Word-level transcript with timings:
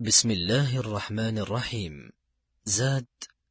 بسم 0.00 0.30
الله 0.30 0.80
الرحمن 0.80 1.38
الرحيم. 1.38 2.12
زاد 2.64 3.06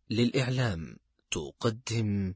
للإعلام. 0.09 0.97
تقدم 1.31 2.33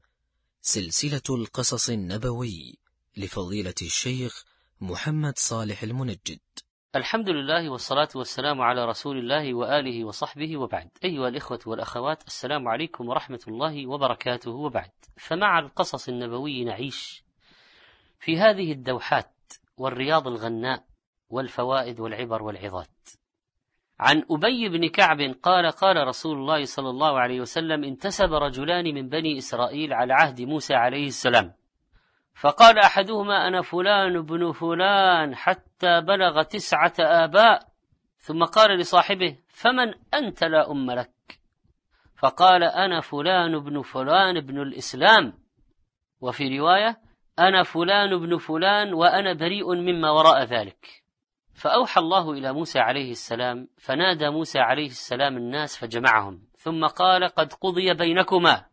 سلسلة 0.60 1.22
القصص 1.30 1.90
النبوي 1.90 2.78
لفضيلة 3.16 3.74
الشيخ 3.82 4.44
محمد 4.80 5.38
صالح 5.38 5.82
المنجد. 5.82 6.40
الحمد 6.96 7.28
لله 7.28 7.70
والصلاة 7.70 8.08
والسلام 8.14 8.60
على 8.60 8.84
رسول 8.84 9.18
الله 9.18 9.54
وآله 9.54 10.04
وصحبه 10.04 10.56
وبعد. 10.56 10.90
أيها 11.04 11.28
الإخوة 11.28 11.60
والأخوات 11.66 12.26
السلام 12.26 12.68
عليكم 12.68 13.08
ورحمة 13.08 13.40
الله 13.48 13.86
وبركاته 13.86 14.50
وبعد. 14.50 14.90
فمع 15.16 15.58
القصص 15.58 16.08
النبوي 16.08 16.64
نعيش 16.64 17.24
في 18.20 18.38
هذه 18.38 18.72
الدوحات 18.72 19.52
والرياض 19.76 20.26
الغناء 20.28 20.84
والفوائد 21.30 22.00
والعبر 22.00 22.42
والعظات. 22.42 23.17
عن 24.00 24.24
أبي 24.30 24.68
بن 24.68 24.88
كعب 24.88 25.20
قال 25.42 25.70
قال 25.70 26.06
رسول 26.08 26.36
الله 26.36 26.64
صلى 26.64 26.90
الله 26.90 27.20
عليه 27.20 27.40
وسلم 27.40 27.84
انتسب 27.84 28.32
رجلان 28.32 28.94
من 28.94 29.08
بني 29.08 29.38
إسرائيل 29.38 29.92
على 29.92 30.14
عهد 30.14 30.40
موسى 30.40 30.74
عليه 30.74 31.06
السلام. 31.06 31.52
فقال 32.34 32.78
أحدهما 32.78 33.48
أنا 33.48 33.62
فلان 33.62 34.22
بن 34.22 34.52
فلان 34.52 35.34
حتى 35.36 36.00
بلغ 36.00 36.42
تسعة 36.42 36.92
آباء. 36.98 37.68
ثم 38.18 38.44
قال 38.44 38.78
لصاحبه 38.78 39.36
فمن 39.48 39.94
أنت 40.14 40.44
لا 40.44 40.70
أم 40.70 40.90
لك؟ 40.90 41.40
فقال 42.16 42.62
أنا 42.62 43.00
فلان 43.00 43.58
بن 43.58 43.82
فلان 43.82 44.40
بن 44.40 44.62
الإسلام. 44.62 45.32
وفي 46.20 46.58
رواية 46.58 47.00
أنا 47.38 47.62
فلان 47.62 48.18
بن 48.18 48.38
فلان 48.38 48.94
وأنا 48.94 49.32
بريء 49.32 49.74
مما 49.74 50.10
وراء 50.10 50.44
ذلك. 50.44 51.07
فأوحى 51.58 52.00
الله 52.00 52.32
إلى 52.32 52.52
موسى 52.52 52.78
عليه 52.78 53.10
السلام 53.10 53.68
فنادى 53.76 54.30
موسى 54.30 54.58
عليه 54.58 54.86
السلام 54.86 55.36
الناس 55.36 55.76
فجمعهم 55.76 56.42
ثم 56.56 56.86
قال 56.86 57.24
قد 57.24 57.52
قضي 57.52 57.94
بينكما 57.94 58.64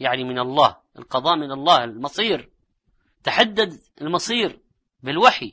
يعني 0.00 0.24
من 0.24 0.38
الله 0.38 0.76
القضاء 0.98 1.36
من 1.36 1.52
الله 1.52 1.84
المصير 1.84 2.50
تحدد 3.24 3.72
المصير 4.00 4.58
بالوحي. 5.02 5.52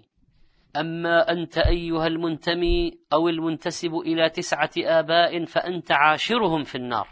أما 0.76 1.32
أنت 1.32 1.58
أيها 1.58 2.08
المنتمي 2.08 3.00
أو 3.14 3.30
المنتسب 3.30 3.96
إلى 3.96 4.30
تسعة 4.30 4.72
آباء 4.78 5.46
فأنت 5.46 5.92
عاشرهم 5.92 6.64
في 6.64 6.76
النار. 6.76 7.08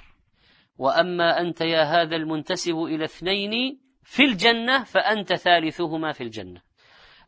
وأما 0.78 1.42
أنت 1.42 1.62
يا 1.62 1.84
هذا 1.84 2.16
المنتسب 2.16 2.76
إلى 2.76 3.06
اثنين 3.06 3.80
في 4.04 4.26
الجنة 4.26 4.84
فأنت 4.84 5.34
ثالثهما 5.34 6.12
في 6.12 6.24
الجنة. 6.24 6.62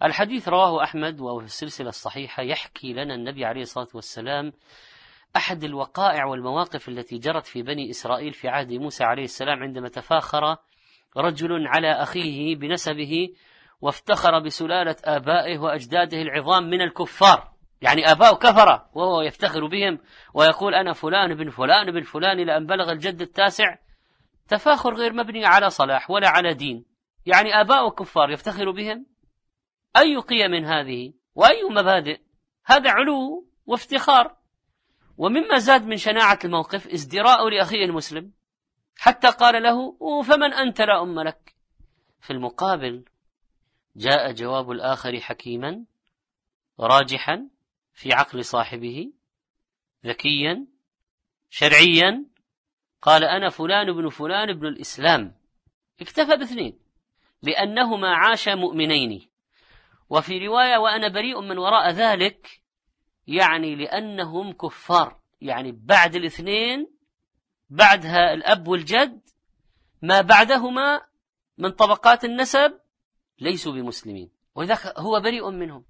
الحديث 0.04 0.50
رواه 0.50 0.84
أحمد 0.84 1.22
وهو 1.22 1.40
في 1.40 1.46
السلسلة 1.46 1.90
الصحيحة 1.90 2.44
يحكي 2.44 2.94
لنا 2.94 3.16
النبي 3.16 3.46
عليه 3.46 3.62
الصلاة 3.62 3.88
والسلام 3.94 4.54
أحد 5.36 5.64
الوقائع 5.64 6.26
والمواقف 6.26 6.90
التي 6.90 7.18
جرت 7.18 7.46
في 7.46 7.62
بني 7.62 7.90
إسرائيل 7.90 8.34
في 8.34 8.48
عهد 8.48 8.74
موسى 8.74 9.04
عليه 9.04 9.24
السلام 9.24 9.64
عندما 9.64 9.90
تفاخر 9.90 10.58
رجل 11.18 11.68
على 11.68 11.92
أخيه 11.92 12.56
بنسبه 12.56 13.30
وافتخر 13.82 14.40
بسلالة 14.40 14.96
آبائه 15.06 15.60
وأجداده 15.60 16.22
العظام 16.22 16.64
من 16.64 16.82
الكفار. 16.82 17.52
يعني 17.82 18.12
آباء 18.12 18.36
كفرة 18.36 18.90
وهو 18.94 19.22
يفتخر 19.22 19.68
بهم 19.68 20.00
ويقول 20.34 20.76
أنا 20.76 20.94
فلان 20.94 21.36
بن 21.36 21.50
فلان 21.50 21.92
بن 21.92 22.02
فلان 22.02 22.40
إلى 22.40 22.58
أن 22.58 22.66
بلغ 22.66 22.92
الجد 22.92 23.22
التاسع. 23.22 23.76
تفاخر 24.48 24.94
غير 24.94 25.14
مبني 25.14 25.46
على 25.46 25.70
صلاح 25.70 26.12
ولا 26.12 26.30
على 26.30 26.54
دين. 26.54 26.86
يعني 27.26 27.62
آباء 27.62 27.90
كفار 27.90 28.30
يفتخر 28.32 28.72
بهم؟ 28.72 29.06
أي 29.98 30.18
قيم 30.18 30.54
هذه 30.66 31.14
وأي 31.36 31.64
مبادئ؟ 31.64 32.20
هذا 32.66 32.92
علو 32.92 33.48
وافتخار. 33.66 34.38
ومما 35.18 35.58
زاد 35.58 35.86
من 35.86 35.98
شناعة 35.98 36.40
الموقف 36.46 36.88
ازدراء 36.88 37.50
لأخيه 37.50 37.86
المسلم. 37.86 38.32
حتى 38.98 39.28
قال 39.28 39.64
له 39.64 39.98
فمن 40.24 40.54
أنت 40.54 40.82
لا 40.82 41.02
أم 41.02 41.20
لك؟ 41.20 41.56
في 42.20 42.34
المقابل 42.34 43.06
جاء 43.96 44.32
جواب 44.32 44.72
الآخر 44.72 45.20
حكيما 45.20 45.86
راجحا 46.80 47.50
في 47.94 48.14
عقل 48.14 48.46
صاحبه 48.46 49.14
ذكيا 50.06 50.68
شرعيا. 51.50 52.26
قال 53.02 53.24
أنا 53.24 53.50
فلان 53.50 53.94
بن 53.94 54.10
فلان 54.10 54.54
بن 54.54 54.68
الإسلام. 54.68 55.36
اكتفى 56.02 56.38
باثنين 56.38 56.80
لأنهما 57.42 58.16
عاشا 58.16 58.56
مؤمنين. 58.56 59.31
وفي 60.12 60.48
رواية 60.48 60.78
وأنا 60.78 61.08
بريء 61.08 61.42
من 61.42 61.58
وراء 61.58 61.90
ذلك 61.90 62.62
يعني 63.28 63.76
لأنهم 63.76 64.54
كفار. 64.54 65.22
يعني 65.42 65.72
بعد 65.72 66.16
الاثنين 66.16 66.88
بعدها 67.70 68.34
الأب 68.34 68.68
والجد 68.68 69.22
ما 70.02 70.22
بعدهما 70.22 71.02
من 71.58 71.70
طبقات 71.70 72.26
النسب 72.26 72.80
ليسوا 73.40 73.74
بمسلمين. 73.74 74.32
ولذلك 74.56 74.86
هو 74.98 75.20
بريء 75.20 75.50
منهم. 75.50 75.86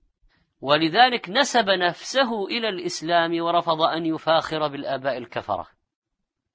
ولذلك 0.59 1.29
نسب 1.29 1.69
نفسه 1.69 2.47
إلى 2.47 2.69
الإسلام 2.69 3.41
ورفض 3.41 3.81
أن 3.81 4.05
يفاخر 4.05 4.67
بالآباء 4.67 5.17
الكفرة. 5.17 5.67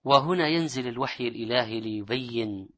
وهنا 0.04 0.48
ينزل 0.48 0.88
الوحي 0.88 1.28
الإلهي 1.28 1.80
ليبين 1.80 2.68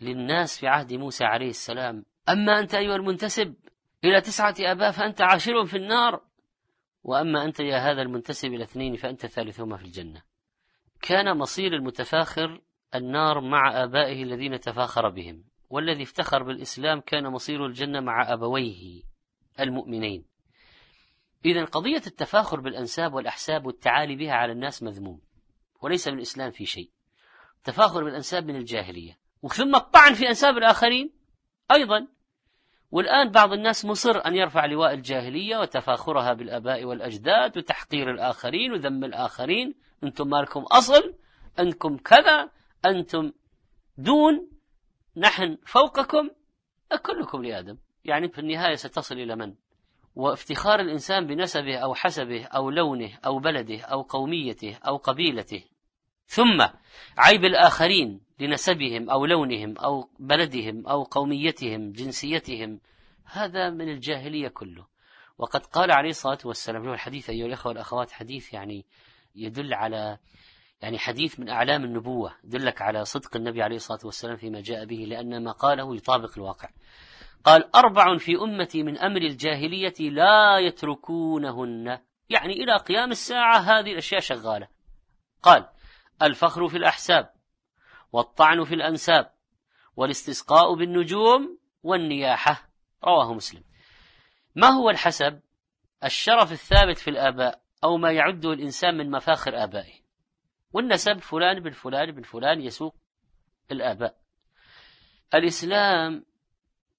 للناس 0.00 0.58
في 0.58 0.66
عهد 0.66 0.92
موسى 0.92 1.24
عليه 1.24 1.50
السلام. 1.50 2.04
أما 2.28 2.58
أنت 2.58 2.74
أيها 2.74 2.96
المنتسب 2.96 3.54
إلى 4.04 4.20
تسعة 4.20 4.54
آباء 4.60 4.90
فأنت 4.90 5.20
عاشر 5.20 5.64
في 5.66 5.76
النار. 5.76 6.20
وأما 7.02 7.44
أنت 7.44 7.60
يا 7.60 7.78
هذا 7.78 8.02
المنتسب 8.02 8.48
إلى 8.48 8.64
اثنين 8.64 8.96
فأنت 8.96 9.26
ثالثهما 9.26 9.76
في 9.76 9.84
الجنة. 9.84 10.22
كان 11.02 11.36
مصير 11.38 11.74
المتفاخر 11.74 12.62
النار 12.94 13.40
مع 13.40 13.82
آبائه 13.82 14.22
الذين 14.22 14.60
تفاخر 14.60 15.08
بهم. 15.08 15.44
والذي 15.70 16.02
افتخر 16.02 16.42
بالإسلام 16.42 17.00
كان 17.00 17.26
مصير 17.26 17.66
الجنة 17.66 18.00
مع 18.00 18.32
أبويه 18.32 19.02
المؤمنين. 19.60 20.24
إذا 21.44 21.64
قضية 21.64 22.02
التفاخر 22.06 22.60
بالأنساب 22.60 23.14
والأحساب 23.14 23.66
والتعالي 23.66 24.16
بها 24.16 24.32
على 24.32 24.52
الناس 24.52 24.82
مذموم 24.82 25.20
وليس 25.80 26.08
من 26.08 26.14
الإسلام 26.14 26.50
في 26.50 26.66
شيء. 26.66 26.90
التفاخر 27.56 28.04
بالأنساب 28.04 28.44
من 28.44 28.56
الجاهلية 28.56 29.18
وثم 29.42 29.74
الطعن 29.74 30.14
في 30.14 30.28
أنساب 30.28 30.56
الآخرين 30.58 31.12
أيضا. 31.70 32.08
والآن 32.90 33.30
بعض 33.30 33.52
الناس 33.52 33.84
مصر 33.84 34.26
أن 34.26 34.34
يرفع 34.34 34.66
لواء 34.66 34.94
الجاهلية 34.94 35.56
وتفاخرها 35.56 36.32
بالآباء 36.32 36.84
والأجداد 36.84 37.58
وتحقير 37.58 38.10
الآخرين 38.10 38.72
وذم 38.72 39.04
الآخرين. 39.04 39.74
أنتم 40.04 40.28
مالكم 40.28 40.60
أصل 40.60 41.14
أنكم 41.60 41.96
كذا 41.96 42.50
أنتم 42.86 43.32
دون 43.98 44.48
نحن 45.16 45.58
فوقكم 45.66 46.30
كلكم 47.02 47.44
لآدم. 47.44 47.78
يعني 48.04 48.28
في 48.28 48.38
النهاية 48.38 48.74
ستصل 48.74 49.14
إلى 49.14 49.36
من؟ 49.36 49.54
وافتخار 50.16 50.80
الإنسان 50.80 51.26
بنسبه 51.26 51.76
أو 51.78 51.94
حسبه 51.94 52.44
أو 52.44 52.70
لونه 52.70 53.18
أو 53.26 53.38
بلده 53.38 53.80
أو 53.80 54.02
قوميته 54.02 54.78
أو 54.86 54.96
قبيلته. 54.96 55.64
ثم 56.26 56.66
عيب 57.18 57.44
الآخرين. 57.44 58.27
لنسبهم 58.40 59.10
أو 59.10 59.26
لونهم 59.26 59.78
أو 59.78 60.10
بلدهم 60.18 60.86
أو 60.86 61.02
قوميتهم 61.02 61.92
جنسيتهم. 61.92 62.80
هذا 63.24 63.70
من 63.70 63.88
الجاهلية 63.88 64.48
كله. 64.48 64.86
وقد 65.38 65.66
قال 65.66 65.90
عليه 65.90 66.10
الصلاة 66.10 66.38
والسلام 66.44 66.84
له 66.84 66.92
الحديث 66.92 67.30
أيها 67.30 67.46
الأخوة 67.46 67.68
والأخوات 67.68 68.10
حديث 68.10 68.54
يعني 68.54 68.86
يدل 69.34 69.74
على 69.74 70.18
يعني 70.82 70.98
حديث 70.98 71.40
من 71.40 71.48
أعلام 71.48 71.84
النبوة 71.84 72.34
يدلك 72.44 72.82
على 72.82 73.04
صدق 73.04 73.36
النبي 73.36 73.62
عليه 73.62 73.76
الصلاة 73.76 74.00
والسلام 74.04 74.36
فيما 74.36 74.60
جاء 74.60 74.84
به 74.84 74.96
لأن 74.96 75.44
ما 75.44 75.52
قاله 75.52 75.96
يطابق 75.96 76.30
الواقع. 76.36 76.68
قال 77.44 77.76
أربع 77.76 78.18
في 78.18 78.36
أمتي 78.36 78.82
من 78.82 78.98
أمر 78.98 79.22
الجاهلية 79.22 80.10
لا 80.10 80.58
يتركونهن. 80.58 81.98
يعني 82.30 82.52
إلى 82.52 82.76
قيام 82.76 83.10
الساعة 83.10 83.58
هذه 83.58 83.92
الأشياء 83.92 84.20
شغالة. 84.20 84.68
قال 85.42 85.68
الفخر 86.22 86.68
في 86.68 86.76
الأحساب. 86.76 87.37
والطعن 88.12 88.64
في 88.64 88.74
الأنساب 88.74 89.30
والاستسقاء 89.96 90.74
بالنجوم 90.74 91.58
والنياحة. 91.82 92.70
رواه 93.04 93.34
مسلم. 93.34 93.64
ما 94.54 94.68
هو 94.68 94.90
الحسب؟ 94.90 95.40
الشرف 96.04 96.52
الثابت 96.52 96.98
في 96.98 97.10
الآباء 97.10 97.62
أو 97.84 97.96
ما 97.96 98.12
يعده 98.12 98.52
الإنسان 98.52 98.96
من 98.96 99.10
مفاخر 99.10 99.64
آبائه. 99.64 99.94
والنسب 100.72 101.18
فلان 101.18 101.60
بن 101.60 101.70
فلان 101.70 102.12
بن 102.12 102.22
فلان 102.22 102.60
يسوق 102.60 102.94
الآباء. 103.72 104.16
الإسلام 105.34 106.24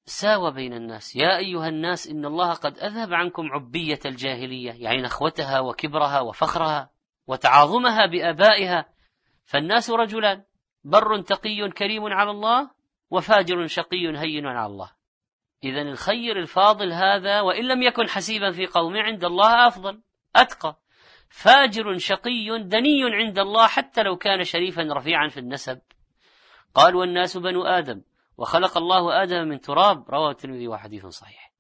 ساوى 0.06 0.52
بين 0.52 0.74
الناس. 0.74 1.16
يا 1.16 1.38
أيها 1.38 1.68
الناس 1.68 2.08
إن 2.08 2.26
الله 2.26 2.54
قد 2.54 2.78
أذهب 2.78 3.14
عنكم 3.14 3.52
عبية 3.52 4.00
الجاهلية 4.06 4.72
يعني 4.72 5.02
نخوتها 5.02 5.60
وكبرها 5.60 6.20
وفخرها 6.20 6.90
وتعاظمها 7.28 8.06
بآبائها 8.06 8.86
فالناس 9.46 9.90
رجلان. 9.90 10.44
بر 10.84 11.22
تقي 11.22 11.70
كريم 11.70 12.06
على 12.06 12.32
الله 12.32 12.70
وفاجر 13.10 13.68
شقي 13.68 14.18
هين 14.18 14.46
على 14.46 14.66
الله. 14.66 14.92
إذا 15.64 15.82
الخير 15.82 16.40
الفاضل 16.40 16.94
هذا 16.94 17.42
وإن 17.42 17.68
لم 17.68 17.82
يكن 17.82 18.10
حسيبا 18.10 18.52
في 18.52 18.66
قومه 18.66 19.02
عند 19.02 19.26
الله 19.26 19.68
أفضل 19.68 20.02
أتقى. 20.36 20.80
فاجر 21.30 21.98
شقي 21.98 22.60
دني 22.60 23.16
عند 23.16 23.40
الله 23.40 23.68
حتى 23.68 24.04
لو 24.04 24.18
كان 24.18 24.44
شريفا 24.44 24.82
رفيعا 24.94 25.28
في 25.28 25.40
النسب. 25.40 25.80
قال 26.76 26.96
والناس 26.96 27.38
بنو 27.38 27.64
آدم 27.64 28.02
وخلق 28.38 28.78
الله 28.78 29.24
آدم 29.24 29.48
من 29.48 29.62
تراب 29.62 30.10
رواه 30.10 30.32
الترمذي 30.32 30.68
وحديث 30.68 31.06
صحيح. 31.06 31.52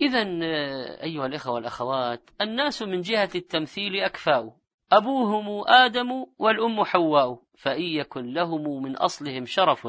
إذا 0.00 0.22
آه، 0.42 1.02
أيها 1.02 1.26
الإخوة 1.26 1.52
والأخوات 1.54 2.30
الناس 2.40 2.82
من 2.82 3.00
جهة 3.00 3.30
التمثيل 3.34 3.96
أكفاء. 3.96 4.59
أبوهم 4.92 5.64
آدم 5.68 6.26
والأم 6.38 6.84
حواء 6.84 7.42
فإن 7.58 7.82
يكن 7.82 8.32
لهم 8.32 8.82
من 8.82 8.96
أصلهم 8.96 9.46
شرف 9.46 9.88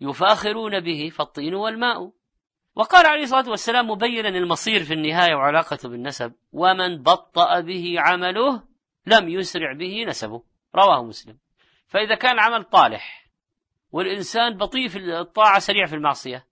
يفاخرون 0.00 0.80
به 0.80 1.10
فالطين 1.14 1.54
والماء. 1.54 2.10
وقال 2.74 3.06
عليه 3.06 3.22
الصلاة 3.22 3.50
والسلام 3.50 3.90
مبينا 3.90 4.28
المصير 4.28 4.84
في 4.84 4.94
النهاية 4.94 5.34
وعلاقته 5.34 5.88
بالنسب 5.88 6.32
ومن 6.52 7.02
بطأ 7.02 7.60
به 7.60 7.94
عمله 7.98 8.62
لم 9.06 9.28
يسرع 9.28 9.72
به 9.72 10.04
نسبه. 10.08 10.42
رواه 10.74 11.04
مسلم. 11.04 11.38
فإذا 11.86 12.14
كان 12.14 12.34
العمل 12.34 12.64
طالح 12.64 13.26
والإنسان 13.92 14.56
بطيء 14.56 14.88
في 14.88 14.98
الطاعة 15.20 15.58
سريع 15.58 15.86
في 15.86 15.94
المعصية 15.94 16.46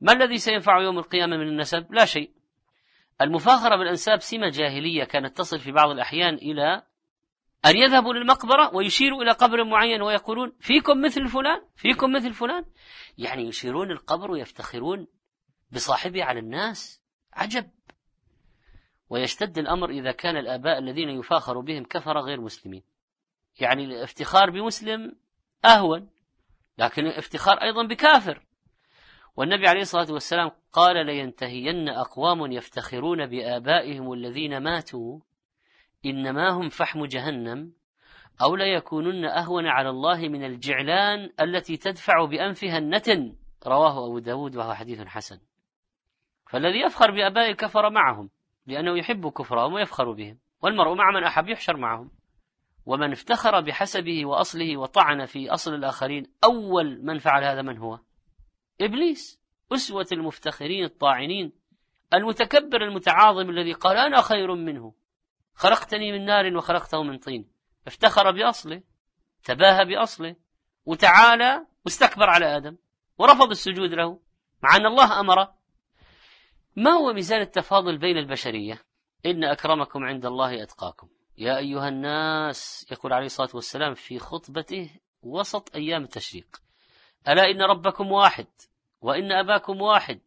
ما 0.00 0.12
الذي 0.12 0.38
سينفع 0.38 0.80
يوم 0.80 0.98
القيامة 0.98 1.36
من 1.36 1.48
النسب؟ 1.48 1.92
لا 1.92 2.04
شيء. 2.04 2.30
المفاخرة 3.20 3.76
بالأنساب 3.76 4.20
سمة 4.20 4.48
جاهلية 4.48 5.04
كانت 5.04 5.36
تصل 5.36 5.58
في 5.58 5.72
بعض 5.72 5.90
الأحيان 5.90 6.34
إلى 6.34 6.82
أن 7.66 7.76
يذهبوا 7.76 8.14
للمقبرة 8.14 8.74
ويشيروا 8.74 9.22
إلى 9.22 9.30
قبر 9.30 9.64
معين 9.64 10.02
ويقولون 10.02 10.52
فيكم 10.60 11.00
مثل 11.00 11.28
فلان؟ 11.28 11.62
فيكم 11.76 12.12
مثل 12.12 12.32
فلان؟ 12.32 12.64
يعني 13.18 13.42
يشيرون 13.42 13.90
القبر 13.90 14.30
ويفتخرون 14.30 15.06
بصاحبه 15.72 16.24
على 16.24 16.40
الناس؟ 16.40 17.02
عجب. 17.32 17.70
ويشتد 19.08 19.58
الأمر 19.58 19.90
إذا 19.90 20.12
كان 20.12 20.36
الآباء 20.36 20.78
الذين 20.78 21.08
يفاخر 21.08 21.60
بهم 21.60 21.84
كفر 21.84 22.18
غير 22.18 22.40
مسلمين. 22.40 22.82
يعني 23.60 23.84
الافتخار 23.84 24.50
بمسلم 24.50 25.16
أهون 25.64 26.08
لكن 26.78 27.06
الافتخار 27.06 27.62
أيضا 27.62 27.86
بكافر. 27.86 28.42
والنبي 29.36 29.68
عليه 29.68 29.80
الصلاة 29.80 30.12
والسلام 30.12 30.50
قال 30.72 31.06
لينتهين 31.06 31.88
أقوام 31.88 32.52
يفتخرون 32.52 33.26
بآبائهم 33.26 34.12
الذين 34.12 34.58
ماتوا 34.58 35.20
إنما 36.06 36.48
هم 36.48 36.68
فحم 36.68 37.04
جهنم 37.04 37.72
أو 38.42 38.56
ليكونن 38.56 39.24
أهون 39.24 39.66
على 39.66 39.90
الله 39.90 40.28
من 40.28 40.44
الجعلان 40.44 41.30
التي 41.40 41.76
تدفع 41.76 42.24
بأنفها 42.24 42.78
النتن. 42.78 43.36
رواه 43.66 44.06
أبو 44.06 44.18
داود 44.18 44.56
وهو 44.56 44.74
حديث 44.74 45.00
حسن. 45.00 45.40
فالذي 46.46 46.80
يفخر 46.80 47.10
بآباء 47.10 47.50
الكفر 47.50 47.90
معهم 47.90 48.30
لأنه 48.66 48.98
يحب 48.98 49.28
كفرهم 49.28 49.72
ويفخر 49.72 50.12
بهم 50.12 50.38
والمرء 50.62 50.94
مع 50.94 51.10
من 51.10 51.24
أحب 51.24 51.48
يحشر 51.48 51.76
معهم. 51.76 52.10
ومن 52.86 53.12
افتخر 53.12 53.60
بحسبه 53.60 54.26
وأصله 54.26 54.76
وطعن 54.76 55.24
في 55.26 55.50
أصل 55.50 55.74
الآخرين 55.74 56.26
أول 56.44 57.04
من 57.04 57.18
فعل 57.18 57.44
هذا 57.44 57.62
من 57.62 57.78
هو؟ 57.78 57.98
إبليس 58.80 59.40
أسوة 59.72 60.06
المفتخرين 60.12 60.84
الطاعنين 60.84 61.52
المتكبر 62.14 62.82
المتعاظم 62.82 63.50
الذي 63.50 63.72
قال 63.72 63.96
أنا 63.96 64.22
خير 64.22 64.54
منه. 64.54 64.94
خلقتني 65.56 66.12
من 66.12 66.24
نار 66.24 66.56
وخلقته 66.56 67.02
من 67.02 67.18
طين. 67.18 67.48
افتخر 67.86 68.30
بأصله 68.30 68.82
تباهى 69.44 69.84
بأصله 69.84 70.36
وتعالى 70.86 71.66
واستكبر 71.84 72.30
على 72.30 72.56
آدم 72.56 72.76
ورفض 73.18 73.50
السجود 73.50 73.90
له 73.90 74.20
مع 74.62 74.76
أن 74.76 74.86
الله 74.86 75.20
أمره. 75.20 75.56
ما 76.76 76.90
هو 76.90 77.12
ميزان 77.12 77.40
التفاضل 77.40 77.98
بين 77.98 78.18
البشرية؟ 78.18 78.84
إن 79.26 79.44
أكرمكم 79.44 80.04
عند 80.04 80.26
الله 80.26 80.62
أتقاكم. 80.62 81.08
يا 81.38 81.58
أيها 81.58 81.88
الناس 81.88 82.86
يقول 82.92 83.12
عليه 83.12 83.26
الصلاة 83.26 83.50
والسلام 83.54 83.94
في 83.94 84.18
خطبته 84.18 84.90
وسط 85.22 85.74
أيام 85.74 86.02
التشريق 86.02 86.62
ألا 87.28 87.50
إن 87.50 87.62
ربكم 87.62 88.12
واحد 88.12 88.46
وإن 89.00 89.32
أباكم 89.32 89.80
واحد 89.80 90.20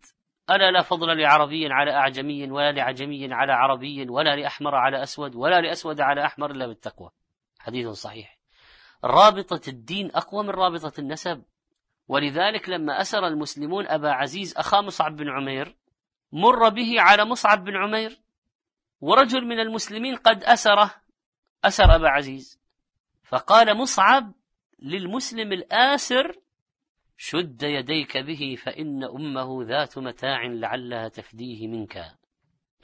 ألا 0.50 0.72
لا 0.72 0.82
فضل 0.82 1.18
لعربي 1.22 1.74
على 1.74 1.92
أعجمي 1.92 2.52
ولا 2.52 2.72
لعجمي 2.72 3.34
على 3.34 3.54
عربي 3.54 4.10
ولا 4.10 4.36
لأحمر 4.36 4.76
على 4.76 5.04
أسود 5.04 5.36
ولا 5.36 5.62
لأسود 5.62 6.02
على 6.02 6.26
أحمر 6.26 6.52
إلا 6.52 6.68
بالتقوى. 6.68 7.12
حديث 7.60 7.88
صحيح. 7.88 8.38
رابطة 9.04 9.70
الدين 9.70 10.12
أقوى 10.16 10.44
من 10.44 10.50
رابطة 10.50 11.00
النسب. 11.00 11.44
ولذلك 12.08 12.70
لما 12.70 13.02
أسر 13.02 13.28
المسلمون 13.28 13.88
أبا 13.88 14.12
عزيز 14.12 14.58
أخا 14.58 14.82
مصعب 14.82 15.16
بن 15.16 15.30
عمير 15.30 15.78
مر 16.32 16.70
به 16.70 17.02
على 17.02 17.26
مصعب 17.26 17.64
بن 17.64 17.78
عمير 17.78 18.22
ورجل 19.02 19.46
من 19.46 19.60
المسلمين 19.60 20.16
قد 20.16 20.44
أسره 20.44 20.92
أسر 21.66 21.96
أبا 21.96 22.10
عزيز. 22.10 22.60
فقال 23.24 23.78
مصعب 23.78 24.34
للمسلم 24.80 25.54
الآسر 25.54 26.40
شد 27.22 27.64
يديك 27.64 28.18
به 28.18 28.56
فإن 28.64 29.04
أمه 29.04 29.64
ذات 29.64 29.98
متاع 29.98 30.46
لعلها 30.46 31.08
تفديه 31.08 31.68
منك. 31.68 31.98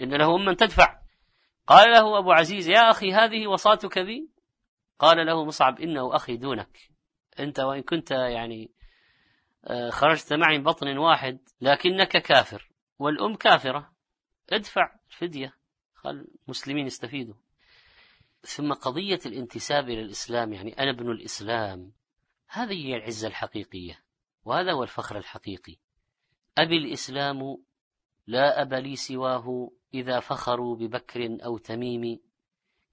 إن 0.01 0.13
له 0.13 0.35
أما 0.35 0.53
تدفع. 0.53 1.01
قال 1.67 1.91
له 1.91 2.19
أبو 2.19 2.31
عزيز 2.31 2.69
يا 2.69 2.89
أخي 2.91 3.13
هذه 3.13 3.47
وصاتك 3.47 3.99
بي؟ 3.99 4.29
قال 4.99 5.25
له 5.25 5.45
مصعب 5.45 5.79
إنه 5.79 6.15
أخي 6.15 6.37
دونك. 6.37 6.77
أنت 7.39 7.59
وإن 7.59 7.81
كنت 7.81 8.11
يعني 8.11 8.71
آه، 9.65 9.89
خرجت 9.89 10.33
معي 10.33 10.59
بطن 10.59 10.97
واحد 10.97 11.39
لكنك 11.61 12.17
كافر 12.17 12.69
والأم 12.99 13.35
كافرة. 13.35 13.93
ادفع 14.49 14.95
الفدية 15.09 15.55
خل 15.93 16.27
المسلمين 16.45 16.85
يستفيدوا. 16.85 17.35
ثم 18.41 18.73
قضية 18.73 19.19
الانتساب 19.25 19.89
إلى 19.89 20.01
الإسلام 20.01 20.53
يعني 20.53 20.79
أنا 20.79 20.91
ابن 20.91 21.11
الإسلام. 21.11 21.91
هذه 22.47 22.85
هي 22.85 22.95
العزة 22.95 23.27
الحقيقية. 23.27 24.04
وهذا 24.45 24.71
هو 24.71 24.83
الفخر 24.83 25.17
الحقيقي. 25.17 25.75
أبي 26.57 26.77
الإسلام 26.77 27.57
لا 28.27 28.61
أب 28.61 28.73
لي 28.73 28.95
سواه 28.95 29.71
إذا 29.93 30.19
فخروا 30.19 30.75
ببكر 30.75 31.37
أو 31.45 31.57
تميم. 31.57 32.19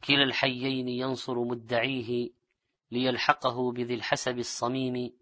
كلا 0.04 0.22
الحيين 0.22 0.88
ينصر 0.88 1.44
مدعيه 1.44 2.30
ليلحقه 2.90 3.72
بذي 3.72 3.94
الحسب 3.94 4.38
الصميم. 4.38 5.12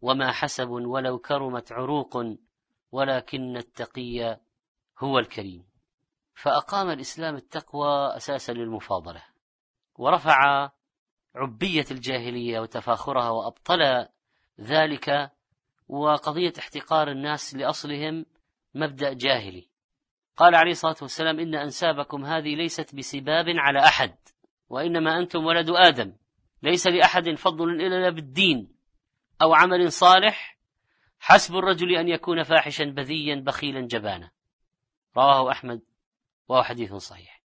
وما 0.00 0.32
حسب 0.32 0.70
ولو 0.70 1.18
كرمت 1.18 1.72
عروق 1.72 2.36
ولكن 2.92 3.56
التقي 3.56 4.40
هو 4.98 5.18
الكريم. 5.18 5.64
فأقام 6.34 6.90
الإسلام 6.90 7.36
التقوى 7.36 8.16
أساسا 8.16 8.52
للمفاضلة. 8.52 9.22
ورفع 9.96 10.70
عبية 11.34 11.84
الجاهلية 11.90 12.60
وتفاخرها 12.60 13.30
وأبطل 13.30 14.06
ذلك 14.60 15.33
وقضية 15.88 16.52
احتقار 16.58 17.10
الناس 17.10 17.54
لأصلهم 17.54 18.26
مبدأ 18.74 19.12
جاهلي. 19.12 19.68
قال 20.36 20.54
عليه 20.54 20.70
الصلاة 20.70 20.96
والسلام 21.02 21.40
إن 21.40 21.54
أنسابكم 21.54 22.24
هذه 22.24 22.54
ليست 22.54 22.94
بسباب 22.94 23.46
على 23.48 23.78
أحد 23.78 24.16
وإنما 24.68 25.18
أنتم 25.18 25.44
ولد 25.44 25.70
آدم. 25.70 26.12
ليس 26.62 26.86
لأحد 26.86 27.30
فضل 27.30 27.70
إلا 27.70 28.10
بالدين 28.10 28.74
أو 29.42 29.54
عمل 29.54 29.92
صالح. 29.92 30.58
حسب 31.18 31.56
الرجل 31.56 31.96
أن 31.96 32.08
يكون 32.08 32.42
فاحشا 32.42 32.84
بذيا 32.84 33.34
بخيلا 33.34 33.80
جبانا. 33.80 34.30
رواه 35.16 35.50
أحمد 35.50 35.80
وهو 36.48 36.62
حديث 36.62 36.94
صحيح. 36.94 37.42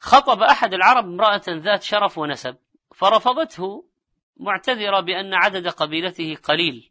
خطب 0.00 0.42
أحد 0.42 0.74
العرب 0.74 1.04
امرأة 1.04 1.42
ذات 1.48 1.82
شرف 1.82 2.18
ونسب 2.18 2.56
فرفضته 2.94 3.88
معتذرة 4.36 5.00
بأن 5.00 5.34
عدد 5.34 5.68
قبيلته 5.68 6.34
قليل. 6.34 6.90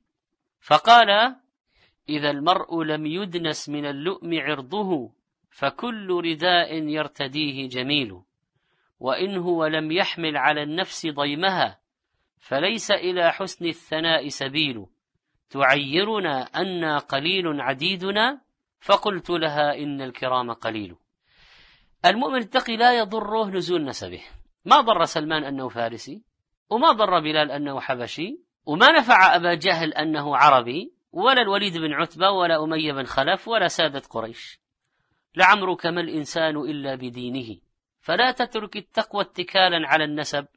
فقال 0.66 1.36
إذا 2.10 2.30
المرء 2.32 2.84
لم 2.84 3.06
يدنس 3.06 3.70
من 3.70 3.86
اللؤم 3.86 4.40
عرضه 4.40 5.12
فكل 5.52 6.22
رداء 6.26 6.74
يرتديه 6.74 7.70
جميل. 7.70 8.22
وإن 9.00 9.38
هو 9.38 9.66
لم 9.66 9.92
يحمل 9.92 10.38
على 10.38 10.64
النفس 10.64 11.08
ضيمها 11.08 11.80
فليس 12.40 12.92
إلى 12.92 13.32
حسن 13.32 13.66
الثناء 13.66 14.28
سبيل. 14.28 14.86
تعيرنا 15.50 16.42
أنا 16.44 16.98
قليل 16.98 17.62
عديدنا؟ 17.62 18.42
فقلت 18.80 19.30
لها 19.30 19.78
إن 19.78 20.02
الكرام 20.02 20.52
قليل. 20.52 20.96
المؤمن 22.06 22.38
التقي 22.38 22.78
لا 22.78 23.00
يضره 23.00 23.46
نزول 23.50 23.86
نسبه. 23.86 24.22
ما 24.66 24.82
ضر 24.82 25.06
سلمان 25.06 25.44
أنه 25.44 25.70
فارسي 25.70 26.22
وما 26.70 26.92
ضر 26.92 27.20
بلال 27.20 27.52
أنه 27.52 27.80
حبشي 27.80 28.45
وما 28.66 28.92
نفع 28.92 29.36
أبا 29.36 29.54
جهل 29.54 29.94
أنه 29.94 30.38
عربي 30.38 30.94
ولا 31.12 31.42
الوليد 31.42 31.78
بن 31.78 31.94
عتبة 31.94 32.30
ولا 32.30 32.64
أمية 32.64 32.94
بن 32.94 33.04
خلف 33.04 33.48
ولا 33.48 33.68
سادة 33.68 34.02
قريش. 34.10 34.60
لعمرك 35.36 35.86
ما 35.86 36.02
الإنسان 36.02 36.58
إلا 36.58 36.96
بدينه. 36.96 37.60
فلا 38.02 38.32
تترك 38.32 38.78
التقوى 38.78 39.22
اتكالا 39.22 39.88
على 39.88 40.04
النسب. 40.04 40.48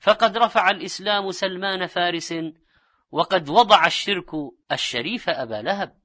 فقد 0.00 0.38
رفع 0.38 0.70
الإسلام 0.70 1.30
سلمان 1.30 1.86
فارس 1.86 2.34
وقد 3.10 3.48
وضع 3.48 3.86
الشرك 3.86 4.30
الشريف 4.72 5.28
أبا 5.28 5.62
لهب. 5.62 5.96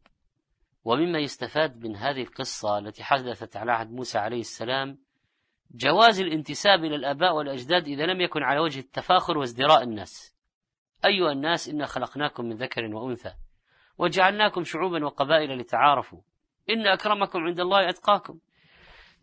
ومما 0.83 1.19
يستفاد 1.19 1.85
من 1.85 1.95
هذه 1.95 2.21
القصة 2.21 2.77
التي 2.77 3.03
حدثت 3.03 3.57
على 3.57 3.71
عهد 3.71 3.91
موسى 3.91 4.17
عليه 4.17 4.39
السلام 4.39 4.97
جواز 5.71 6.19
الانتساب 6.19 6.85
إلى 6.85 6.95
الآباء 6.95 7.35
والأجداد 7.35 7.87
إذا 7.87 8.05
لم 8.05 8.21
يكن 8.21 8.43
على 8.43 8.59
وجه 8.59 8.79
التفاخر 8.79 9.37
وازدراء 9.37 9.83
الناس. 9.83 10.38
أيها 11.05 11.31
الناس 11.31 11.69
إنا 11.69 11.85
خلقناكم 11.85 12.45
من 12.45 12.55
ذكر 12.55 12.95
وأنثى 12.95 13.33
وجعلناكم 13.97 14.63
شعوبا 14.63 15.05
وقبائل 15.05 15.57
لتعارفوا 15.57 16.19
إن 16.69 16.87
أكرمكم 16.87 17.39
عند 17.39 17.59
الله 17.59 17.89
أتقاكم. 17.89 18.39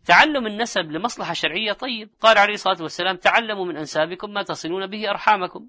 تعلم 0.05 0.47
النسب 0.47 0.91
لمصلحة 0.91 1.33
شرعية 1.33 1.73
طيب. 1.73 2.09
قال 2.21 2.37
عليه 2.37 2.53
الصلاة 2.53 2.81
والسلام 2.81 3.15
تعلموا 3.15 3.65
من 3.65 3.77
أنسابكم 3.77 4.29
ما 4.29 4.43
تصلون 4.43 4.87
به 4.87 5.09
أرحامكم. 5.09 5.67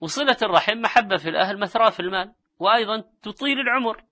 وصلة 0.00 0.36
الرحم 0.42 0.78
محبة 0.78 1.16
في 1.16 1.28
الأهل 1.28 1.60
مثراء 1.60 1.90
في 1.90 2.00
المال 2.00 2.32
وأيضا 2.58 3.04
تطيل 3.22 3.60
العمر. 3.60 4.04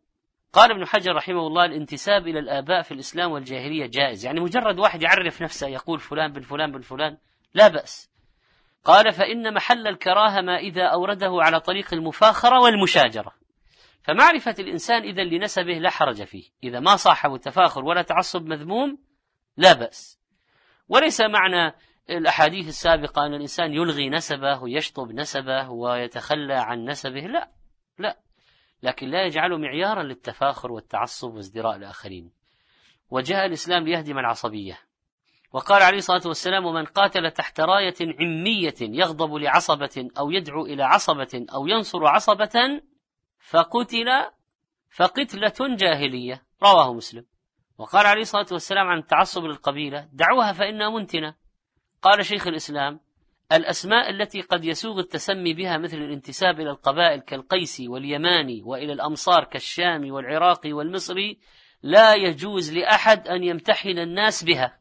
قال 0.52 0.70
ابن 0.70 0.86
حجر 0.86 1.14
رحمه 1.14 1.46
الله 1.46 1.64
الانتساب 1.64 2.28
إلى 2.28 2.38
الآباء 2.38 2.82
في 2.82 2.94
الإسلام 2.94 3.32
والجاهلية 3.32 3.86
جائز. 3.86 4.24
يعني 4.24 4.40
مجرد 4.40 4.78
واحد 4.78 5.02
يعرف 5.02 5.42
نفسه 5.42 5.68
يقول 5.68 5.98
فلان 5.98 6.32
بن 6.32 6.40
فلان 6.40 6.72
بن 6.72 6.80
فلان 6.80 7.18
لا 7.54 7.68
بأس. 7.68 8.09
قال 8.84 9.12
فإن 9.12 9.54
محل 9.54 9.86
الكراهة 9.86 10.40
ما 10.40 10.56
إذا 10.56 10.84
أورده 10.84 11.30
على 11.32 11.60
طريق 11.60 11.94
المفاخرة 11.94 12.60
والمشاجرة. 12.60 13.34
فمعرفة 14.02 14.54
الإنسان 14.58 15.02
إذا 15.02 15.24
لنسبه 15.24 15.72
لا 15.72 15.90
حرج 15.90 16.24
فيه. 16.24 16.44
إذا 16.64 16.80
ما 16.80 16.96
صاحب 16.96 17.34
التفاخر 17.34 17.84
ولا 17.84 18.02
تعصب 18.02 18.46
مذموم 18.46 18.98
لا 19.56 19.72
بأس. 19.72 20.20
وليس 20.88 21.20
معنى 21.20 21.74
الأحاديث 22.10 22.68
السابقة 22.68 23.26
أن 23.26 23.34
الإنسان 23.34 23.72
يلغي 23.72 24.08
نسبه 24.08 24.62
ويشطب 24.62 25.12
نسبه 25.12 25.70
ويتخلى 25.70 26.54
عن 26.54 26.84
نسبه. 26.84 27.20
لا 27.20 27.50
لا. 27.98 28.18
لكن 28.82 29.08
لا 29.08 29.24
يجعله 29.24 29.58
معيارا 29.58 30.02
للتفاخر 30.02 30.72
والتعصب 30.72 31.34
وازدراء 31.34 31.76
الآخرين. 31.76 32.32
وجاء 33.10 33.46
الإسلام 33.46 33.84
ليهدم 33.84 34.18
العصبية. 34.18 34.89
وقال 35.52 35.82
عليه 35.82 35.98
الصلاة 35.98 36.22
والسلام 36.26 36.66
ومن 36.66 36.84
قاتل 36.84 37.30
تحت 37.30 37.60
راية 37.60 37.94
عمية 38.20 38.74
يغضب 38.80 39.34
لعصبة 39.34 40.08
أو 40.18 40.30
يدعو 40.30 40.66
إلى 40.66 40.82
عصبة 40.82 41.46
أو 41.54 41.66
ينصر 41.66 42.06
عصبة 42.06 42.80
فقتل 43.38 44.06
فقتلة 44.90 45.76
جاهلية. 45.76 46.46
رواه 46.62 46.94
مسلم. 46.94 47.26
وقال 47.78 48.06
عليه 48.06 48.22
الصلاة 48.22 48.46
والسلام 48.52 48.86
عن 48.86 48.98
التعصب 48.98 49.44
للقبيلة 49.44 50.08
دعوها 50.12 50.52
فإنها 50.52 50.90
منتنة. 50.90 51.34
قال 52.02 52.26
شيخ 52.26 52.46
الإسلام 52.46 53.00
الأسماء 53.52 54.10
التي 54.10 54.40
قد 54.40 54.64
يسوغ 54.64 54.98
التسمي 54.98 55.54
بها 55.54 55.78
مثل 55.78 55.96
الانتساب 55.96 56.60
إلى 56.60 56.70
القبائل 56.70 57.20
كالقيسي 57.20 57.88
واليماني 57.88 58.62
وإلى 58.62 58.92
الأمصار 58.92 59.44
كالشامي 59.44 60.10
والعراقي 60.10 60.72
والمصري 60.72 61.38
لا 61.82 62.14
يجوز 62.14 62.72
لأحد 62.72 63.28
أن 63.28 63.44
يمتحن 63.44 63.98
الناس 63.98 64.44
بها. 64.44 64.79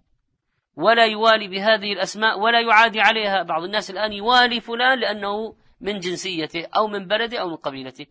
ولا 0.79 1.05
يوالي 1.05 1.47
بهذه 1.47 1.93
الأسماء 1.93 2.39
ولا 2.39 2.61
يعادي 2.61 3.01
عليها. 3.01 3.43
بعض 3.43 3.63
الناس 3.63 3.91
الآن 3.91 4.13
يوالي 4.13 4.59
فلان 4.59 4.99
لأنه 4.99 5.55
من 5.81 5.99
جنسيته 5.99 6.67
أو 6.75 6.87
من 6.87 7.07
بلده 7.07 7.37
أو 7.39 7.49
من 7.49 7.55
قبيلته. 7.55 8.05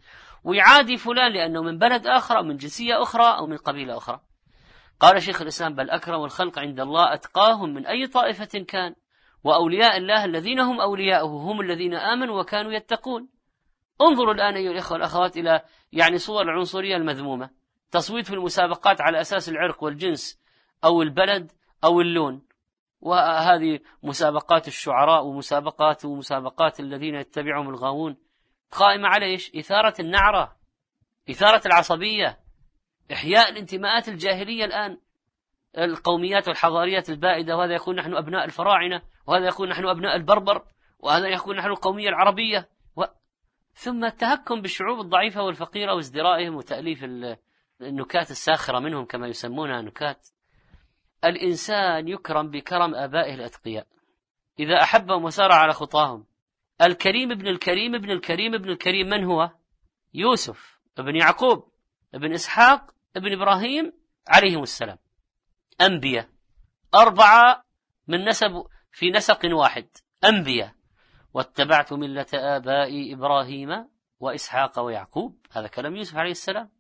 ويعادي 0.45 0.97
فلان 0.97 1.33
لأنه 1.33 1.63
من 1.63 1.79
بلد 1.79 2.07
آخر 2.07 2.39
أو 2.39 2.43
من 2.43 2.57
جنسية 2.57 3.03
أخرى 3.03 3.37
أو 3.39 3.47
من 3.47 3.57
قبيلة 3.57 3.97
أخرى. 3.97 4.21
قال 5.01 5.23
شيخ 5.23 5.43
الإسلام 5.43 5.75
بل 5.75 5.91
أكرم 5.91 6.25
الخلق 6.25 6.59
عند 6.59 6.81
الله 6.81 7.15
أتقاهم 7.15 7.75
من 7.75 7.87
أي 7.87 8.07
طائفة 8.07 8.65
كان. 8.69 8.95
وأولياء 9.45 9.97
الله 9.97 10.25
الذين 10.25 10.61
هم 10.61 10.81
أولياؤه 10.81 11.53
هم 11.53 11.61
الذين 11.61 11.95
آمنوا 11.95 12.41
وكانوا 12.41 12.73
يتقون. 12.73 13.29
انظروا 14.01 14.35
الآن 14.35 14.55
أيها 14.55 14.73
الإخوة 14.73 14.93
والأخوات 14.93 15.37
إلى 15.37 15.63
يعني 15.93 16.19
صور 16.19 16.43
العنصرية 16.43 16.97
المذمومة. 16.97 17.51
تصويت 17.91 18.27
في 18.27 18.35
المسابقات 18.35 19.01
على 19.01 19.21
أساس 19.21 19.49
العرق 19.49 19.85
والجنس 19.85 20.41
أو 20.85 21.03
البلد 21.03 21.53
أو 21.85 22.01
اللون. 22.01 22.48
وهذه 23.01 23.81
مسابقات 24.03 24.69
الشعراء 24.69 25.25
ومسابقات 25.25 26.05
ومسابقات 26.05 26.81
الذين 26.81 27.15
يتبعهم 27.15 27.69
الغاوون. 27.69 28.17
قائمة 28.71 29.09
على 29.09 29.27
إيش؟ 29.27 29.57
إثارة 29.57 29.95
النعرة 30.01 30.57
إثارة 31.31 31.63
العصبية 31.67 32.39
إحياء 33.13 33.51
الانتماءات 33.51 34.09
الجاهلية 34.09 34.65
الآن. 34.65 34.99
القوميات 35.79 36.49
والحضاريات 36.49 37.11
البائدة 37.11 37.57
وهذا 37.57 37.75
يقول 37.75 37.97
نحن 37.97 38.15
أبناء 38.15 38.45
الفراعنة 38.45 39.03
وهذا 39.27 39.47
يقول 39.47 39.69
نحن 39.69 39.87
أبناء 39.87 40.17
البربر 40.17 40.65
وهذا 40.99 41.29
يقول 41.29 41.57
نحن 41.57 41.69
القومية 41.69 42.09
العربية. 42.09 42.69
و... 42.97 43.05
ثم 43.73 44.05
التهكم 44.05 44.61
بالشعوب 44.61 45.01
الضعيفة 45.01 45.43
والفقيرة 45.43 45.95
وازدرائهم 45.95 46.57
وتأليف 46.57 47.05
النكات 47.81 48.31
الساخرة 48.31 48.79
منهم 48.79 49.05
كما 49.05 49.27
يسمونها 49.29 49.83
نكات. 49.83 50.29
الإنسان 51.25 52.09
يكرم 52.09 52.51
بكرم 52.51 52.95
آبائه 52.95 53.35
الأتقياء. 53.35 53.87
إذا 54.61 54.83
أحبهم 54.83 55.25
وسار 55.25 55.53
على 55.53 55.73
خطاهم. 55.73 56.27
الكريم 56.83 57.33
ابن 57.33 57.47
الكريم 57.47 57.95
ابن 57.95 58.11
الكريم 58.11 58.55
ابن 58.55 58.71
الكريم 58.71 59.07
من 59.07 59.25
هو؟ 59.25 59.51
يوسف 60.15 60.79
ابن 60.99 61.17
يعقوب 61.17 61.73
ابن 62.15 62.33
إسحاق 62.33 62.95
ابن 63.17 63.33
إبراهيم 63.33 63.93
عليهم 64.29 64.63
السلام. 64.63 64.99
أنبياء. 65.81 66.29
أربعة 66.95 67.65
من 68.09 68.25
نسب 68.25 68.67
في 68.93 69.11
نسق 69.11 69.41
واحد. 69.45 69.89
أنبياء. 70.25 70.75
واتبعت 71.35 71.93
ملة 71.93 72.27
آبائي 72.35 73.15
إبراهيم 73.15 73.89
وإسحاق 74.21 74.81
ويعقوب. 74.81 75.47
هذا 75.53 75.67
كلام 75.67 75.97
يوسف 75.97 76.17
عليه 76.17 76.31
السلام. 76.31 76.71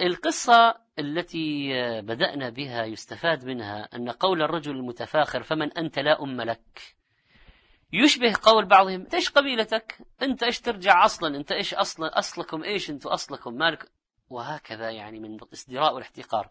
القصة 0.00 0.81
التي 0.98 1.72
بدأنا 2.00 2.48
بها 2.48 2.84
يستفاد 2.84 3.44
منها 3.44 3.88
أن 3.94 4.10
قول 4.10 4.42
الرجل 4.42 4.76
المتفاخر 4.76 5.42
فمن 5.42 5.72
أنت 5.72 5.98
لا 5.98 6.22
أم 6.22 6.40
لك 6.40 6.96
يشبه 7.92 8.34
قول 8.42 8.64
بعضهم 8.64 9.00
انت 9.00 9.14
إيش 9.14 9.30
قبيلتك؟ 9.30 9.98
أنت 10.22 10.42
إيش 10.42 10.60
ترجع 10.60 11.04
أصلا؟ 11.04 11.36
أنت 11.36 11.52
إيش 11.52 11.74
أصلا؟ 11.74 12.18
أصلكم 12.18 12.64
إيش؟ 12.64 12.90
أنتم 12.90 13.08
أصلكم 13.10 13.54
مالك؟ 13.54 13.90
وهكذا 14.30 14.90
يعني 14.90 15.20
من 15.20 15.34
الازدراء 15.34 15.94
والاحتقار. 15.94 16.50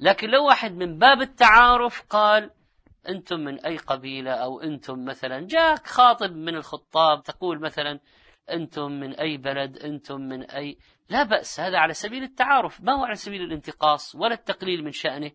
لكن 0.00 0.30
لو 0.30 0.46
واحد 0.46 0.76
من 0.76 0.98
باب 0.98 1.20
التعارف 1.20 2.02
قال 2.02 2.50
أنتم 3.08 3.40
من 3.40 3.60
أي 3.60 3.76
قبيلة؟ 3.76 4.30
أو 4.30 4.60
أنتم 4.60 5.04
مثلا 5.04 5.46
جاك 5.46 5.86
خاطب 5.86 6.32
من 6.32 6.54
الخطاب 6.54 7.22
تقول 7.22 7.60
مثلا 7.60 8.00
أنتم 8.50 8.92
من 8.92 9.14
أي 9.14 9.36
بلد؟ 9.36 9.78
أنتم 9.78 10.20
من 10.20 10.42
أي 10.42 10.78
لا 11.10 11.22
بأس 11.22 11.60
هذا 11.60 11.78
على 11.78 11.94
سبيل 11.94 12.22
التعارف. 12.22 12.80
ما 12.80 12.92
هو 12.92 13.04
على 13.04 13.14
سبيل 13.14 13.42
الانتقاص 13.42 14.14
ولا 14.14 14.34
التقليل 14.34 14.84
من 14.84 14.92
شأنه؟ 14.92 15.32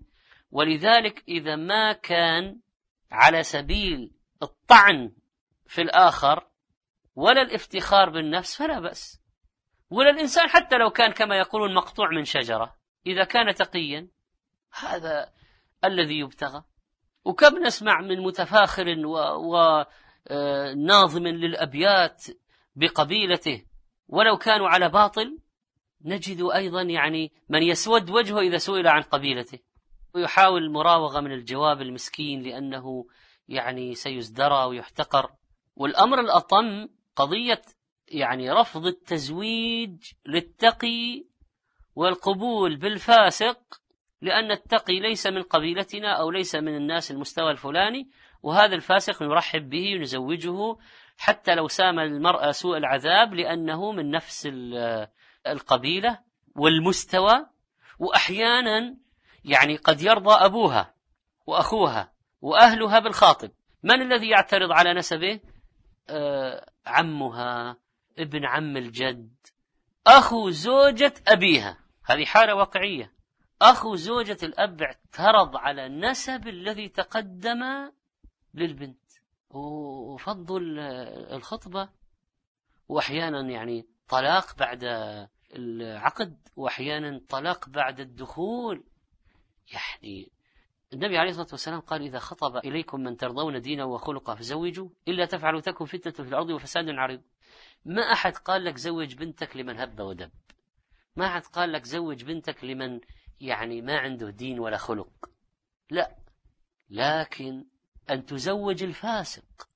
ولذلك 0.52 1.24
إذا 1.28 1.56
ما 1.56 1.94
كان 1.94 2.60
على 3.12 3.44
سبيل 3.44 4.12
الطعن 4.44 5.12
في 5.66 5.82
الآخر 5.82 6.48
ولا 7.16 7.42
الافتخار 7.42 8.10
بالنفس 8.10 8.56
فلا 8.56 8.80
بأس. 8.80 9.22
ولا 9.90 10.10
الإنسان 10.10 10.48
حتى 10.50 10.78
لو 10.78 10.90
كان 10.90 11.12
كما 11.12 11.38
يقولون 11.38 11.74
مقطوع 11.74 12.10
من 12.10 12.24
شجرة 12.24 12.76
إذا 13.08 13.24
كان 13.24 13.54
تقيا 13.54 14.08
هذا 14.80 15.34
الذي 15.84 16.20
يبتغى. 16.20 16.64
وكم 17.26 17.58
نسمع 17.66 18.02
من 18.02 18.24
متفاخر 18.24 18.86
وناظم 20.30 21.28
للأبيات 21.28 22.26
بقبيلته 22.76 23.66
ولو 24.08 24.38
كانوا 24.38 24.70
على 24.70 24.90
باطل 24.90 25.40
نجد 26.02 26.50
أيضا 26.56 26.82
يعني 26.82 27.32
من 27.50 27.64
يسود 27.64 28.10
وجهه 28.10 28.40
إذا 28.40 28.58
سئل 28.58 28.88
عن 28.88 29.02
قبيلته 29.02 29.60
ويحاول 30.14 30.64
المراوغة 30.64 31.20
من 31.20 31.32
الجواب 31.32 31.82
المسكين 31.82 32.42
لأنه 32.42 33.06
يعني 33.48 33.96
سيزدرى 33.96 34.66
ويحتقر. 34.66 35.30
والأمر 35.76 36.20
الأطم 36.20 36.88
قضية 37.16 37.62
يعني 38.08 38.52
رفض 38.52 38.86
التزويج 38.86 40.12
للتقي 40.26 41.26
والقبول 41.96 42.76
بالفاسق 42.76 43.60
لأن 44.22 44.52
التقي 44.52 45.00
ليس 45.00 45.28
من 45.28 45.44
قبيلتنا 45.44 46.12
أو 46.12 46.32
ليس 46.32 46.56
من 46.56 46.76
الناس 46.76 47.12
المستوى 47.12 47.52
الفلاني 47.52 48.10
وهذا 48.44 48.76
الفاسق 48.76 49.24
نرحب 49.24 49.70
به 49.70 49.96
ونزوجه 49.96 50.78
حتى 51.18 51.56
لو 51.56 51.68
سام 51.68 52.00
المرأة 52.00 52.52
سوء 52.52 52.78
العذاب 52.78 53.34
لأنه 53.34 53.92
من 53.92 54.12
نفس 54.12 54.50
القبيلة 55.48 56.20
والمستوى 56.56 57.46
وأحيانا 58.00 58.98
يعني 59.46 59.76
قد 59.76 60.02
يرضى 60.02 60.34
أبوها 60.34 60.94
وأخوها 61.46 62.14
وأهلها 62.42 63.00
بالخاطب. 63.00 63.52
من 63.84 64.02
الذي 64.02 64.30
يعترض 64.30 64.72
على 64.72 64.94
نسبه؟ 64.94 65.40
آه 66.10 66.70
عمها 66.86 67.78
ابن 68.20 68.46
عم 68.46 68.78
الجد 68.78 69.36
أخو 70.08 70.50
زوجة 70.50 71.14
أبيها. 71.28 71.78
هذه 72.06 72.26
حالة 72.26 72.56
واقعية. 72.56 73.14
أخو 73.62 73.96
زوجة 73.96 74.38
الأب 74.44 74.82
اعترض 74.82 75.56
على 75.58 75.86
النسب 75.86 76.48
الذي 76.48 76.90
تقدم 76.90 77.92
للبنت. 78.54 79.00
وفضل 79.50 80.80
الخطبة. 81.32 81.90
وأحيانا 82.88 83.42
يعني 83.42 83.88
طلاق 84.08 84.56
بعد 84.58 84.84
العقد 85.56 86.38
وأحيانا 86.56 87.22
طلاق 87.30 87.70
بعد 87.70 88.00
الدخول. 88.00 88.84
يعني 89.74 90.32
النبي 90.94 91.18
عليه 91.18 91.30
الصلاة 91.30 91.48
والسلام 91.52 91.80
قال 91.80 92.02
إذا 92.02 92.20
خطب 92.20 92.58
إليكم 92.58 93.00
من 93.00 93.18
ترضون 93.18 93.62
دينه 93.62 93.86
وخلقه 93.86 94.36
فزوجوا 94.36 94.90
إلا 95.08 95.26
تفعلوا 95.26 95.62
تكن 95.62 95.86
فتنة 95.86 96.12
في 96.12 96.30
الأرض 96.30 96.50
وفساد 96.50 96.90
عريض. 96.90 97.22
ما 97.86 98.02
أحد 98.02 98.36
قال 98.36 98.66
لك 98.66 98.78
زوج 98.78 99.16
بنتك 99.16 99.58
لمن 99.58 99.80
هب 99.80 100.00
ودب. 100.00 100.32
ما 101.16 101.26
أحد 101.26 101.42
قال 101.42 101.72
لك 101.72 101.86
زوج 101.86 102.24
بنتك 102.24 102.64
لمن 102.64 103.00
يعني 103.42 103.82
ما 103.82 103.98
عنده 103.98 104.30
دين 104.30 104.60
ولا 104.60 104.78
خلق. 104.78 105.30
لا. 105.90 106.16
لكن 106.90 107.66
أن 108.10 108.26
تزوج 108.26 108.84
الفاسق 108.84 109.70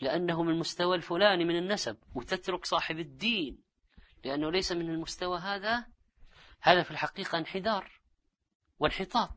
لأنه 0.00 0.42
من 0.42 0.50
المستوى 0.50 0.96
الفلاني 0.96 1.44
من 1.44 1.58
النسب 1.58 1.96
وتترك 2.14 2.64
صاحب 2.64 2.98
الدين. 2.98 3.63
لأنه 4.24 4.50
ليس 4.50 4.72
من 4.72 4.90
المستوى 4.90 5.38
هذا 5.38 5.86
هذا 6.62 6.82
في 6.82 6.90
الحقيقة 6.90 7.38
انحدار 7.38 8.00
وانحطاط. 8.78 9.30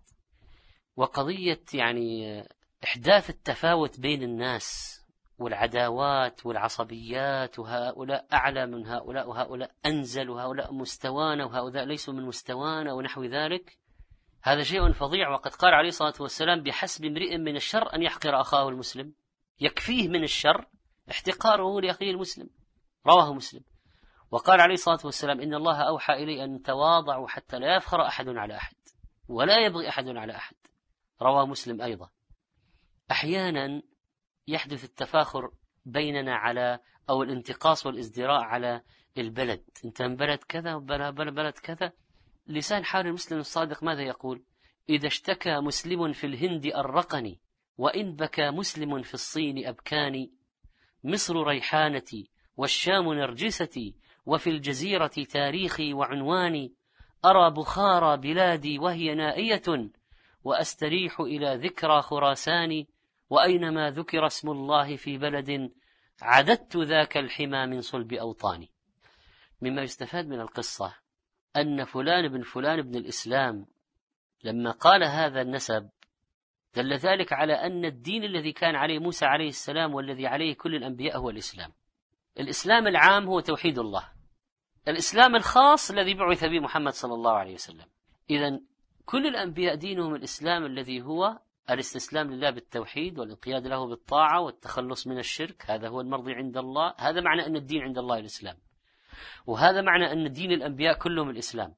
وقضية 0.95 1.63
يعني 1.73 2.43
إحداث 2.83 3.29
التفاوت 3.29 3.99
بين 3.99 4.23
الناس 4.23 4.97
والعداوات 5.39 6.45
والعصبيات 6.45 7.59
وهؤلاء 7.59 8.27
أعلى 8.33 8.65
من 8.65 8.87
هؤلاء 8.87 9.29
وهؤلاء 9.29 9.71
أنزل 9.85 10.29
وهؤلاء 10.29 10.73
مستوانا 10.73 11.45
وهؤلاء 11.45 11.85
ليسوا 11.85 12.13
من 12.13 12.23
مستوانا 12.23 12.93
ونحو 12.93 13.23
ذلك 13.23 13.77
هذا 14.43 14.63
شيء 14.63 14.91
فظيع. 14.91 15.29
وقد 15.29 15.51
قال 15.51 15.73
عليه 15.73 15.89
الصلاة 15.89 16.13
والسلام 16.19 16.63
بحسب 16.63 17.05
امرئ 17.05 17.37
من 17.37 17.55
الشر 17.55 17.95
أن 17.95 18.01
يحقر 18.01 18.41
أخاه 18.41 18.69
المسلم 18.69 19.13
يكفيه 19.59 20.07
من 20.07 20.23
الشر 20.23 20.65
احتقاره 21.11 21.81
لأخيه 21.81 22.11
المسلم. 22.11 22.49
رواه 23.07 23.33
مسلم. 23.33 23.61
وقال 24.31 24.61
عليه 24.61 24.73
الصلاة 24.73 24.99
والسلام 25.03 25.41
إن 25.41 25.53
الله 25.53 25.81
أوحى 25.87 26.13
إلي 26.13 26.43
أن 26.43 26.61
تواضعوا 26.61 27.27
حتى 27.27 27.59
لا 27.59 27.75
يفخر 27.75 28.07
أحد 28.07 28.29
على 28.29 28.57
أحد 28.57 28.75
ولا 29.27 29.65
يبغي 29.65 29.89
أحد 29.89 30.07
على 30.07 30.35
أحد. 30.35 30.55
رواه 31.21 31.45
مسلم 31.45 31.81
أيضا. 31.81 32.09
أحيانا 33.11 33.81
يحدث 34.47 34.83
التفاخر 34.83 35.51
بيننا 35.85 36.35
على 36.35 36.79
أو 37.09 37.23
الانتقاص 37.23 37.85
والازدراء 37.85 38.41
على 38.41 38.81
البلد. 39.17 39.63
أنت 39.85 40.01
من 40.01 40.15
بلد 40.15 40.39
كذا 40.39 40.75
وبلد 40.75 41.15
بلد 41.15 41.53
كذا. 41.53 41.91
لسان 42.47 42.85
حال 42.85 43.07
المسلم 43.07 43.39
الصادق 43.39 43.83
ماذا 43.83 44.01
يقول؟ 44.01 44.43
إذا 44.89 45.07
اشتكى 45.07 45.59
مسلم 45.59 46.11
في 46.11 46.27
الهند 46.27 46.65
أرقني 46.65 47.39
وإن 47.77 48.15
بكى 48.15 48.51
مسلم 48.51 49.01
في 49.01 49.13
الصين 49.13 49.67
أبكاني. 49.67 50.33
مصر 51.03 51.43
ريحانتي 51.43 52.29
والشام 52.57 53.13
نرجستي 53.13 53.95
وفي 54.27 54.49
الجزيرة 54.49 55.07
تاريخي 55.07 55.93
وعنواني 55.93 56.73
أرى 57.25 57.51
بخارى 57.51 58.17
بلادي 58.17 58.79
وهي 58.79 59.15
نائية 59.15 59.91
وأستريح 60.43 61.19
إلى 61.19 61.55
ذكرى 61.55 62.01
خراسان 62.01 62.85
وأينما 63.29 63.91
ذكر 63.91 64.27
اسم 64.27 64.49
الله 64.49 64.95
في 64.95 65.17
بلد 65.17 65.71
عددت 66.21 66.77
ذاك 66.77 67.17
الحمى 67.17 67.65
من 67.65 67.81
صلب 67.81 68.13
أوطاني. 68.13 68.71
مما 69.61 69.81
يستفاد 69.81 70.27
من 70.27 70.39
القصة 70.39 70.95
أن 71.55 71.85
فلان 71.85 72.27
بن 72.27 72.41
فلان 72.41 72.81
بن 72.81 72.95
الإسلام 72.95 73.65
لما 74.43 74.71
قال 74.71 75.03
هذا 75.03 75.41
النسب 75.41 75.89
دل 76.75 76.93
ذلك 76.93 77.33
على 77.33 77.53
أن 77.53 77.85
الدين 77.85 78.23
الذي 78.23 78.51
كان 78.51 78.75
عليه 78.75 78.99
موسى 78.99 79.25
عليه 79.25 79.49
السلام 79.49 79.93
والذي 79.93 80.27
عليه 80.27 80.55
كل 80.55 80.75
الأنبياء 80.75 81.17
هو 81.17 81.29
الإسلام. 81.29 81.73
الإسلام 82.39 82.87
العام 82.87 83.25
هو 83.25 83.39
توحيد 83.39 83.79
الله. 83.79 84.16
الإسلام 84.87 85.35
الخاص 85.35 85.91
الذي 85.91 86.13
بعث 86.13 86.43
به 86.43 86.59
محمد 86.59 86.93
صلى 86.93 87.13
الله 87.13 87.31
عليه 87.31 87.53
وسلم. 87.53 87.85
إذا 88.29 88.59
كل 89.05 89.27
الأنبياء 89.27 89.75
دينهم 89.75 90.15
الإسلام 90.15 90.65
الذي 90.65 91.01
هو 91.01 91.39
الاستسلام 91.69 92.31
لله 92.31 92.49
بالتوحيد 92.49 93.19
والانقياد 93.19 93.67
له 93.67 93.87
بالطاعة 93.87 94.41
والتخلص 94.41 95.07
من 95.07 95.19
الشرك. 95.19 95.63
هذا 95.67 95.87
هو 95.87 96.01
المرضي 96.01 96.33
عند 96.33 96.57
الله. 96.57 96.93
هذا 96.97 97.21
معنى 97.21 97.45
أن 97.45 97.55
الدين 97.55 97.81
عند 97.81 97.97
الله 97.97 98.17
الإسلام. 98.19 98.57
وهذا 99.47 99.81
معنى 99.81 100.11
أن 100.11 100.31
دين 100.31 100.51
الأنبياء 100.51 100.97
كلهم 100.97 101.29
الإسلام. 101.29 101.73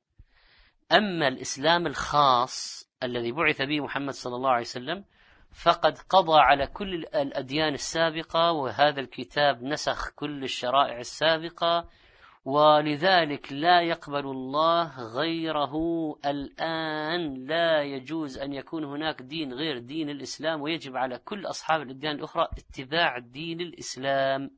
أما 0.91 1.27
الإسلام 1.27 1.87
الخاص 1.87 2.89
الذي 3.03 3.31
بعث 3.31 3.61
به 3.61 3.79
محمد 3.79 4.13
صلى 4.13 4.35
الله 4.35 4.49
عليه 4.49 4.61
وسلم 4.61 5.05
فقد 5.51 5.97
قضى 5.97 6.39
على 6.39 6.67
كل 6.67 6.93
الأديان 6.93 7.73
السابقة 7.73 8.51
وهذا 8.51 8.99
الكتاب 8.99 9.63
نسخ 9.63 10.09
كل 10.09 10.43
الشرائع 10.43 10.99
السابقة 10.99 11.89
ولذلك 12.45 13.53
لا 13.53 13.81
يقبل 13.81 14.25
الله 14.25 15.03
غيره 15.03 15.73
الآن. 16.25 17.45
لا 17.45 17.83
يجوز 17.83 18.37
أن 18.37 18.53
يكون 18.53 18.83
هناك 18.83 19.21
دين 19.21 19.53
غير 19.53 19.79
دين 19.79 20.09
الإسلام 20.09 20.61
ويجب 20.61 20.97
على 20.97 21.17
كل 21.17 21.45
أصحاب 21.45 21.81
الأديان 21.81 22.15
الأخرى 22.15 22.47
اتباع 22.57 23.17
دين 23.17 23.61
الإسلام. 23.61 24.51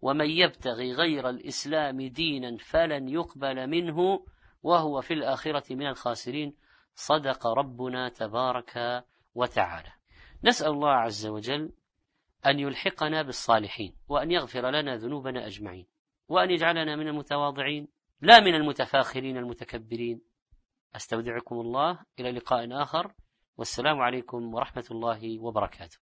ومن 0.00 0.30
يبتغي 0.30 0.92
غير 0.92 1.28
الإسلام 1.28 2.02
دينا 2.02 2.56
فلن 2.56 3.08
يقبل 3.08 3.66
منه 3.66 4.26
وهو 4.62 5.00
في 5.00 5.14
الآخرة 5.14 5.74
من 5.74 5.86
الخاسرين. 5.86 6.56
صدق 6.94 7.46
ربنا 7.46 8.08
تبارك 8.08 9.04
وتعالى. 9.34 9.92
نسأل 10.44 10.70
الله 10.70 10.90
عز 10.90 11.26
وجل 11.26 11.72
أن 12.46 12.58
يلحقنا 12.58 13.22
بالصالحين 13.22 13.96
وأن 14.08 14.30
يغفر 14.30 14.70
لنا 14.70 14.96
ذنوبنا 14.96 15.46
أجمعين. 15.46 15.86
وأن 16.30 16.50
يجعلنا 16.50 16.96
من 16.96 17.08
المتواضعين 17.08 17.88
لا 18.20 18.40
من 18.40 18.54
المتفاخرين 18.54 19.36
المتكبرين. 19.36 20.20
أستودعكم 20.96 21.60
الله 21.60 21.98
إلى 22.18 22.30
لقاء 22.30 22.82
آخر 22.82 23.12
والسلام 23.56 24.00
عليكم 24.00 24.54
ورحمة 24.54 24.84
الله 24.90 25.38
وبركاته. 25.40 25.98